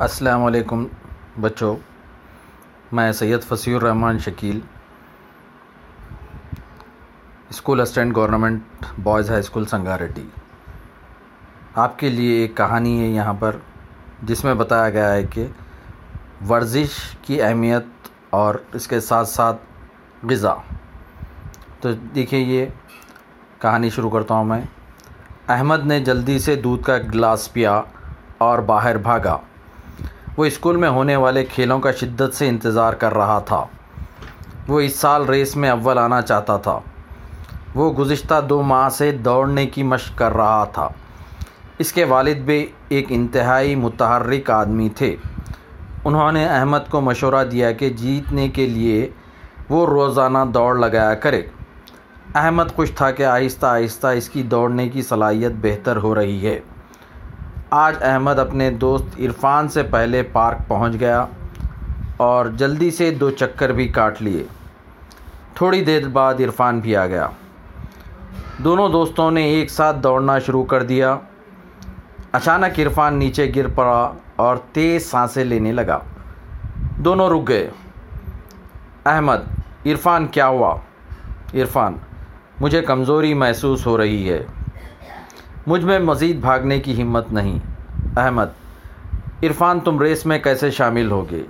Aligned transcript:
السلام 0.00 0.44
علیکم 0.44 0.86
بچوں، 1.40 1.76
میں 2.92 3.12
Syed 3.12 3.42
Fasih 3.42 3.76
ur-Rahman 3.76 4.18
Shakeel, 4.18 4.60
school 7.50 7.80
stand 7.80 8.16
government 8.16 8.62
boys 8.98 9.30
high 9.30 9.40
school 9.40 9.66
Sangareddy. 9.66 10.28
آپ 11.74 11.98
کے 11.98 12.08
لیے 12.08 12.34
ایک 12.34 12.56
کہانی 12.56 13.00
ہے 13.00 13.06
یہاں 13.06 13.34
پر، 13.34 13.56
جس 14.22 14.44
میں 14.44 14.54
بتایا 14.54 14.90
گیا 14.90 15.12
ہے 15.12 15.22
کہ 15.22 15.46
ورزش 16.48 17.16
کی 17.22 17.42
اہمیت 17.42 17.84
اور 18.30 18.54
اس 18.72 18.86
کے 18.86 19.00
ساتھ 19.00 19.28
ساتھ 19.28 19.56
غذا۔ 20.22 20.54
تو 21.80 21.92
دیکھیے 21.92 22.40
یہ 22.40 22.66
کہانی 23.58 23.90
شروع 23.90 24.10
کرتا 24.10 24.34
ہوں 24.34 24.44
میں۔ 24.44 24.62
احمد 25.48 25.86
نے 25.86 26.00
جلدی 26.00 26.38
سے 26.38 26.56
دودھ 26.56 26.84
کا 26.84 26.96
گلاس 26.96 27.52
پیا 27.52 27.82
اور 28.38 28.58
باہر 28.58 28.96
بھاگا۔ 28.96 29.36
وہ 30.40 30.44
اسکول 30.44 30.76
میں 30.76 30.88
ہونے 30.88 31.16
والے 31.16 31.44
کھیلوں 31.44 31.80
کا 31.80 31.92
شدت 31.92 32.34
سے 32.34 32.48
انتظار 32.48 32.92
کر 32.92 33.14
رہا 33.14 33.38
تھا۔ 33.38 33.64
وہ 34.68 34.80
اس 34.80 34.96
سال 34.96 35.24
ریس 35.24 35.56
میں 35.56 35.70
اول 35.70 35.98
آنا 35.98 36.22
چاہتا 36.22 36.56
تھا۔ 36.56 36.80
وہ 37.74 37.92
گزشتہ 37.92 38.40
دو 38.48 38.62
ماہ 38.62 38.88
سے 38.88 39.10
دوڑنے 39.10 39.66
کی 39.66 39.82
مشق 39.82 40.18
کر 40.18 40.32
رہا 40.32 40.64
تھا۔ 40.64 40.88
اس 41.78 41.92
کے 41.92 42.04
والد 42.04 42.36
بھی 42.36 42.66
ایک 42.88 43.06
انتہائی 43.08 43.74
متحرک 43.74 44.50
آدمی 44.50 44.88
تھے۔ 44.88 45.16
انہوں 46.04 46.32
نے 46.32 46.48
احمد 46.48 46.90
کو 46.90 47.00
مشورہ 47.00 47.44
دیا 47.44 47.72
کہ 47.72 47.90
جیتنے 47.90 48.48
کے 48.48 48.66
لیے 48.66 49.10
وہ 49.68 49.86
روزانہ 49.86 50.38
دوڑ 50.54 50.78
لگایا 50.78 51.14
کرے۔ 51.14 51.42
احمد 52.34 52.64
خوش 52.76 52.90
تھا 52.90 53.10
کہ 53.10 53.22
آہستہ 53.22 53.66
آہستہ 53.66 54.06
اس 54.06 54.28
کی 54.28 54.42
دوڑنے 54.42 54.88
کی 54.88 55.02
صلاحیت 55.02 55.52
بہتر 55.60 55.96
ہو 55.96 56.14
رہی 56.14 56.46
ہے۔ 56.46 56.60
آج 57.70 57.94
احمد 58.00 58.38
اپنے 58.38 58.70
دوست 58.70 59.06
عرفان 59.18 59.68
سے 59.68 59.82
پہلے 59.82 60.22
پارک 60.22 60.68
پہنچ 60.68 61.00
گیا 61.00 61.26
اور 62.16 62.46
جلدی 62.46 62.90
سے 62.90 63.10
دو 63.10 63.30
چکر 63.30 63.72
بھی 63.72 63.88
کاٹ 63.88 64.22
لیے۔ 64.22 64.44
تھوڑی 65.54 65.84
دیر 65.84 66.08
بعد 66.08 66.34
عرفان 66.34 66.80
بھی 66.80 66.96
آ 66.96 67.06
گیا۔ 67.06 67.26
دونوں 68.58 68.88
دوستوں 68.88 69.30
نے 69.30 69.42
ایک 69.42 69.70
ساتھ 69.70 69.96
دوڑنا 69.96 70.38
شروع 70.38 70.64
کر 70.64 70.82
دیا۔ 70.82 71.16
اچانک 72.32 72.80
عرفان 72.80 73.14
نیچے 73.14 73.52
گر 73.56 73.66
پڑا 73.74 74.12
اور 74.36 74.56
تیز 74.72 75.10
سانسیں 75.10 75.44
لینے 75.44 75.72
لگا۔ 75.72 75.98
دونوں 76.96 77.30
رک 77.30 77.48
گئے۔ 77.48 77.70
احمد، 79.06 79.38
عرفان، 79.86 80.26
کیا 80.26 80.46
ہوا؟ 80.46 80.76
عرفان، 81.54 81.96
مجھے 82.60 82.82
کمزوری 82.82 83.34
محسوس 83.34 83.86
ہو 83.86 83.98
رہی 83.98 84.32
ہے۔ 84.32 84.46
مجھ 85.66 85.84
میں 85.84 85.98
مزید 85.98 86.36
بھاگنے 86.36 86.80
کی 86.80 87.02
ہمت 87.02 87.32
نہیں۔ 87.32 87.58
احمد، 88.16 88.46
عرفان 89.42 89.80
تم 89.80 90.00
ریس 90.00 90.26
میں 90.26 90.38
کیسے 90.38 90.70
شامل 90.70 91.10
ہوگے؟ 91.10 91.42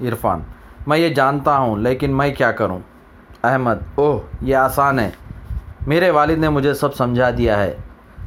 عرفان، 0.00 0.40
میں 0.86 0.98
یہ 0.98 1.08
جانتا 1.08 1.58
ہوں، 1.58 1.76
لیکن 1.76 2.16
میں 2.16 2.34
کیا 2.34 2.52
کروں؟ 2.52 2.78
احمد، 3.42 3.74
اوہ، 3.94 4.20
یہ 4.40 4.56
آسان 4.56 4.98
ہے۔ 4.98 5.10
میرے 5.86 6.10
والد 6.10 6.38
نے 6.38 6.48
مجھے 6.48 6.74
سب 6.74 6.94
سمجھا 6.94 7.30
دیا 7.38 7.62
ہے۔ 7.62 7.76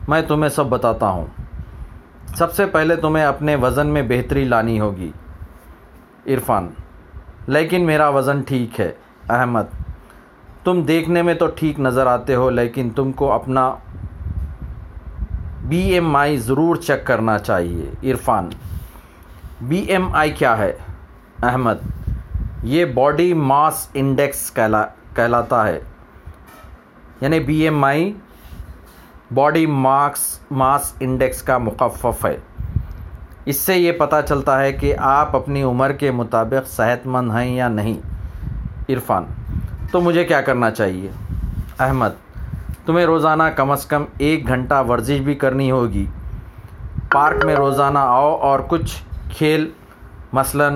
میں 0.08 0.22
تمہیں 0.22 0.50
سب 0.50 0.66
بتاتا 0.66 1.10
ہوں۔ 1.10 1.26
سب 2.36 2.54
سے 2.54 2.66
پہلے 2.66 2.96
تمہیں 2.96 3.26
اپنے 3.26 3.56
وزن 3.56 3.88
میں 3.88 4.02
بہتری 4.02 4.44
لانی 4.44 4.80
ہوگی۔ 4.80 5.12
عرفان، 6.28 6.70
لیکن 7.48 7.86
میرا 7.86 8.10
وزن 8.10 8.42
ٹھیک 8.42 8.80
ہے۔ 8.80 8.92
احمد، 9.30 9.64
تم 10.64 10.82
دیکھنے 10.82 11.22
میں 11.22 11.34
تو 11.34 11.48
ٹھیک 11.48 11.80
نظر 11.80 12.08
آتے 12.08 12.36
ہو، 12.36 12.50
لیکن 12.50 12.90
تم 12.90 13.12
کو 13.12 13.32
اپنا 13.32 13.76
بی 15.70 15.78
ایم 15.78 16.16
آئی 16.16 16.38
ضرور 16.38 16.76
چیک 16.76 17.06
کرنا 17.06 17.38
چاہیے، 17.38 18.12
عرفان۔ 18.12 18.50
بی 19.62 19.78
ایم 19.78 20.16
آئی 20.16 20.32
کیا 20.32 20.58
ہے؟ 20.58 20.74
احمد، 21.44 21.74
یہ 22.64 22.86
باڈی 22.86 23.34
ماس 23.34 23.88
انڈیکس 23.94 24.52
کہلا، 24.52 24.86
کہلاتا 25.16 25.68
ہے۔ 25.68 25.80
یعنی 27.22 27.40
B 27.40 27.62
M 27.62 27.84
I 27.84 28.14
body 29.34 29.66
marks 29.66 30.40
mass 30.52 30.94
index 31.00 31.42
کا 31.42 31.58
مخفف 31.58 32.26
ہے۔ 32.26 32.38
اس 33.46 33.58
سے 33.58 33.78
یہ 33.78 33.92
پتہ 33.92 34.16
چلتا 34.30 34.60
ہے 34.60 34.74
کہ 34.74 34.96
آپ 34.98 35.36
اپنی 35.36 35.64
عمر 35.64 35.92
کے 35.92 36.12
مطابق 36.12 36.70
صحت 36.70 37.08
مند 37.08 37.32
ہیں 37.32 37.56
یا 37.56 37.68
نہیں۔ 37.68 38.00
عرفان، 38.90 39.24
تو 39.92 40.02
مجھے 40.02 40.24
کیا 40.24 40.42
کرنا 40.42 40.72
چاہیے؟ 40.72 41.10
احمد 41.80 42.10
تمہیں 42.90 43.06
روزانہ 43.06 43.44
کم 43.56 43.72
از 43.72 43.86
کم 43.86 44.06
ایک 44.18 44.48
گھنٹہ 44.48 44.84
ورزش 44.90 45.20
بھی 45.20 45.36
کرنی 45.36 45.72
ہوگی۔ 45.72 46.06
پارک 47.12 47.46
میں 47.46 47.56
روزانہ 47.56 48.00
آؤ 48.00 48.36
اور 48.36 48.60
کچھ 48.68 49.04
کھیل، 49.38 49.70
مثلا 50.34 50.70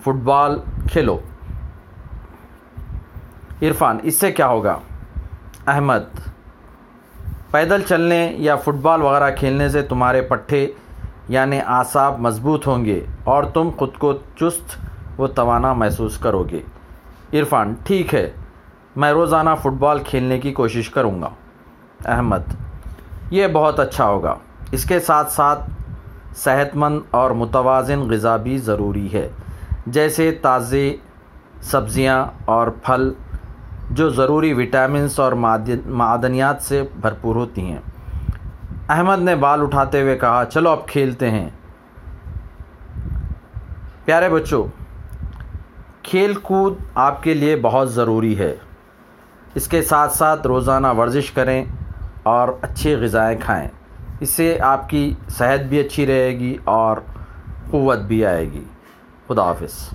فٹ 0.00 0.22
بال 0.24 0.58
کھیلو۔ 0.92 1.18
عرفان، 3.62 3.98
اس 4.02 4.20
سے 4.20 4.32
کیا 4.32 4.48
ہوگا؟ 4.48 4.78
احمد، 5.66 6.30
پیدل 7.50 7.82
چلنے 7.88 8.34
یا 8.36 8.56
فٹ 8.56 8.80
بال 8.82 9.02
وغیرہ 9.02 9.30
کھیلنے 9.30 9.68
سے 9.68 9.82
تمہارے 9.82 10.22
پٹھے 10.22 10.72
یعنی 11.28 11.60
اعصاب 11.66 12.20
مضبوط 12.20 12.66
ہوں 12.66 12.84
گے 12.84 13.04
اور 13.24 13.44
تم 13.44 13.70
خود 13.76 13.96
کو 13.98 14.12
چست 14.12 14.76
و 15.20 15.26
توانا 15.26 15.72
محسوس 15.72 16.18
کرو 16.18 16.44
گے۔ 16.50 16.60
عرفان، 17.32 17.74
ٹھیک 17.84 18.14
ہے، 18.14 18.30
میں 18.96 19.12
روزانہ 19.12 19.50
فٹ 19.60 19.74
بال 19.78 19.98
کھیلنے 19.98 20.40
کی 20.40 20.52
کوشش 20.52 20.90
کروں 20.90 21.22
گا۔ 21.22 21.28
احمد۔ 22.04 22.38
یہ 23.30 23.46
بہت 23.46 23.80
اچھا 23.80 24.06
ہوگا۔ 24.06 24.34
اس 24.70 24.84
کے 24.84 25.00
ساتھ 25.00 25.32
ساتھ 25.32 25.70
صحت 26.36 26.76
مند 26.76 27.00
اور 27.10 27.30
متوازن 27.30 27.98
غذا 28.10 28.36
بھی 28.36 28.58
ضروری 28.58 29.12
ہے۔ 29.12 29.28
جیسے 29.86 30.30
تازے 30.30 30.96
سبزیاں 31.60 32.26
اور 32.44 32.66
پھل 32.66 33.12
جو 33.90 34.10
ضروری 34.10 34.52
وٹامنس 34.52 35.20
اور 35.20 35.32
معدنیات 35.86 36.62
سے 36.62 36.82
بھرپور 37.00 37.36
ہوتی 37.36 37.60
ہیں۔ 37.60 37.80
احمد 38.88 39.18
نے 39.18 39.36
بال 39.36 39.60
اٹھاتے 39.60 40.02
ہوئے 40.02 40.18
کہا، 40.18 40.44
چلو 40.52 40.70
اب 40.70 40.86
کھیلتے 40.86 41.30
ہیں۔ 41.30 41.50
پیارے 44.04 44.28
بچوں، 44.28 44.64
کھیل 46.02 46.34
کود 46.34 46.74
آپ 46.94 47.22
کے 47.22 47.34
لیے 47.34 47.56
بہت 47.56 47.92
ضروری 47.92 48.38
ہے۔ 48.38 48.56
اس 49.54 49.68
کے 49.68 49.82
ساتھ 49.82 50.12
ساتھ 50.12 50.46
روزانہ 50.46 50.86
ورزش 50.98 51.30
کریں۔ 51.30 51.64
اور 52.26 52.48
اچھی 52.62 52.94
غذائیں 52.94 53.38
کھائیں۔ 53.40 53.68
اس 54.20 54.30
سے 54.30 54.58
آپ 54.60 54.88
کی 54.88 55.14
صحت 55.28 55.64
بھی 55.64 55.80
اچھی 55.80 56.06
رہے 56.06 56.28
گی 56.28 56.56
اور 56.64 56.96
قوت 57.70 57.98
بھی 57.98 58.26
آئے 58.26 58.44
گی۔ 58.44 58.64
خدا 59.28 59.42
حافظ۔ 59.42 59.88